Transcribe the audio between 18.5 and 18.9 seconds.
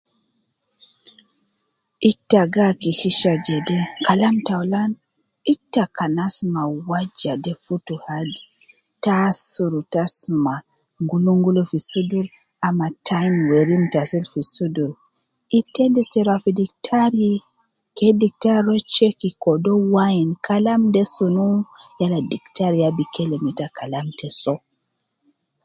rua